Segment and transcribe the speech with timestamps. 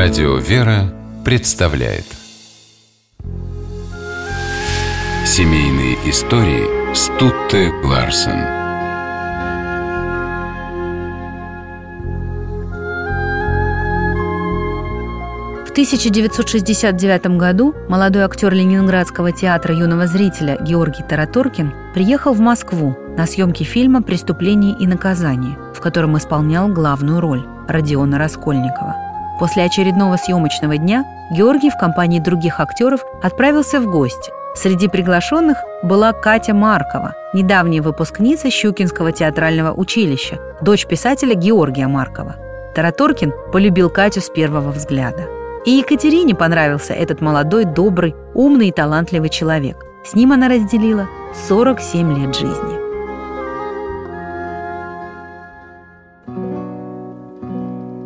[0.00, 2.04] Радио «Вера» представляет.
[5.26, 8.38] Семейные истории Стутте Ларсен.
[15.66, 23.26] В 1969 году молодой актер Ленинградского театра юного зрителя Георгий Тараторкин приехал в Москву на
[23.26, 28.94] съемки фильма «Преступление и наказание», в котором исполнял главную роль Родиона Раскольникова–
[29.38, 34.32] После очередного съемочного дня Георгий в компании других актеров отправился в гости.
[34.54, 42.36] Среди приглашенных была Катя Маркова, недавняя выпускница Щукинского театрального училища, дочь писателя Георгия Маркова.
[42.74, 45.28] Тараторкин полюбил Катю с первого взгляда.
[45.64, 49.84] И Екатерине понравился этот молодой, добрый, умный и талантливый человек.
[50.04, 51.08] С ним она разделила
[51.48, 52.77] 47 лет жизни.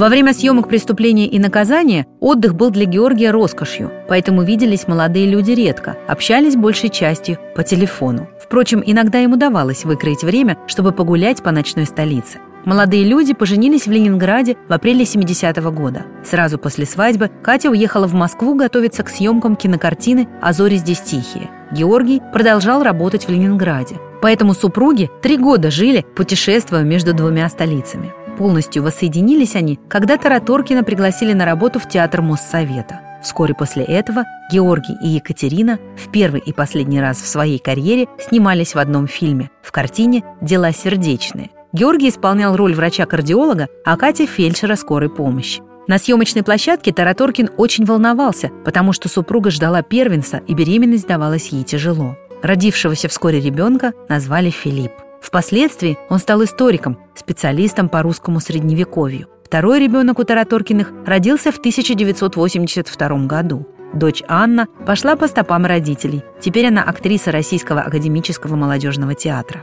[0.00, 5.50] Во время съемок «Преступления и наказания» отдых был для Георгия роскошью, поэтому виделись молодые люди
[5.50, 8.26] редко, общались большей частью по телефону.
[8.42, 12.38] Впрочем, иногда им удавалось выкроить время, чтобы погулять по ночной столице.
[12.64, 16.06] Молодые люди поженились в Ленинграде в апреле 70-го года.
[16.24, 21.50] Сразу после свадьбы Катя уехала в Москву готовиться к съемкам кинокартины «А зори здесь тихие».
[21.72, 23.96] Георгий продолжал работать в Ленинграде.
[24.22, 28.14] Поэтому супруги три года жили, путешествуя между двумя столицами.
[28.38, 33.00] Полностью воссоединились они, когда Тараторкина пригласили на работу в Театр Моссовета.
[33.22, 38.74] Вскоре после этого Георгий и Екатерина в первый и последний раз в своей карьере снимались
[38.74, 41.50] в одном фильме в картине «Дела сердечные».
[41.72, 45.62] Георгий исполнял роль врача-кардиолога, а Катя– фельдшера скорой помощи.
[45.86, 51.62] На съемочной площадке Тараторкин очень волновался, потому что супруга ждала первенца, и беременность давалась ей
[51.62, 52.16] тяжело.
[52.42, 54.92] Родившегося вскоре ребенка назвали Филипп.
[55.20, 59.28] Впоследствии он стал историком, специалистом по русскому средневековью.
[59.44, 63.66] Второй ребенок у Тараторкиных родился в 1982 году.
[63.92, 66.22] Дочь Анна пошла по стопам родителей.
[66.40, 69.62] Теперь она актриса Российского академического молодежного театра.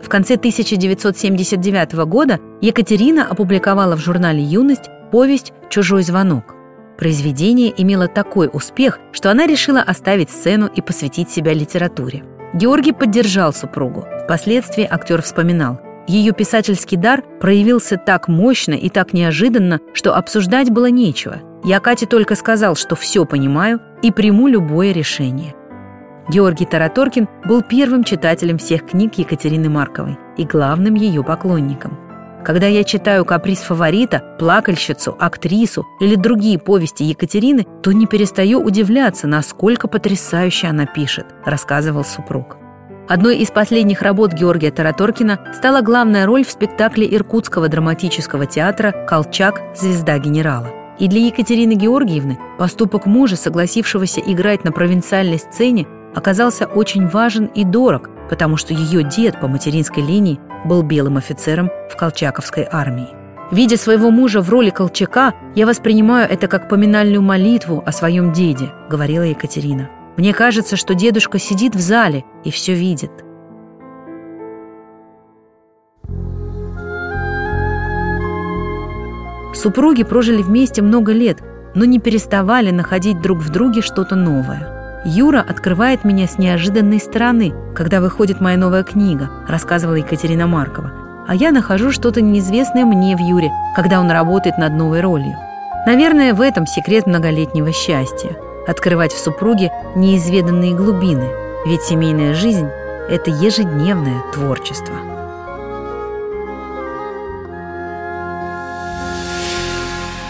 [0.00, 6.54] В конце 1979 года Екатерина опубликовала в журнале «Юность» повесть «Чужой звонок».
[7.02, 12.22] Произведение имело такой успех, что она решила оставить сцену и посвятить себя литературе.
[12.54, 14.06] Георгий поддержал супругу.
[14.22, 15.80] Впоследствии актер вспоминал.
[16.06, 21.38] Ее писательский дар проявился так мощно и так неожиданно, что обсуждать было нечего.
[21.64, 25.56] Я Кате только сказал, что все понимаю и приму любое решение.
[26.28, 31.98] Георгий Тараторкин был первым читателем всех книг Екатерины Марковой и главным ее поклонником.
[32.44, 39.28] Когда я читаю «Каприз фаворита», «Плакальщицу», «Актрису» или другие повести Екатерины, то не перестаю удивляться,
[39.28, 42.56] насколько потрясающе она пишет, рассказывал супруг.
[43.08, 49.60] Одной из последних работ Георгия Тараторкина стала главная роль в спектакле Иркутского драматического театра «Колчак.
[49.76, 50.70] Звезда генерала».
[50.98, 57.64] И для Екатерины Георгиевны поступок мужа, согласившегося играть на провинциальной сцене, оказался очень важен и
[57.64, 63.08] дорог, потому что ее дед по материнской линии был белым офицером в Колчаковской армии.
[63.50, 68.70] Видя своего мужа в роли Колчака, я воспринимаю это как поминальную молитву о своем деде,
[68.88, 69.90] говорила Екатерина.
[70.16, 73.10] Мне кажется, что дедушка сидит в зале и все видит.
[79.54, 81.38] Супруги прожили вместе много лет,
[81.74, 87.52] но не переставали находить друг в друге что-то новое– Юра открывает меня с неожиданной стороны,
[87.74, 90.92] когда выходит моя новая книга, рассказывала Екатерина Маркова.
[91.26, 95.36] А я нахожу что-то неизвестное мне в Юре, когда он работает над новой ролью.
[95.86, 98.36] Наверное, в этом секрет многолетнего счастья–
[98.68, 101.28] открывать в супруге неизведанные глубины,
[101.66, 102.68] ведь семейная жизнь–
[103.08, 104.94] это ежедневное творчество.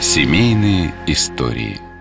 [0.00, 1.80] Семейные истории–